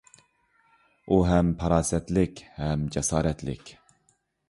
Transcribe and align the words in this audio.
ئۇ 1.11 1.19
ھەم 1.27 1.53
پاراسەتلىك 1.61 2.45
ھەم 2.59 2.91
جاسارەتلىك. 2.99 3.79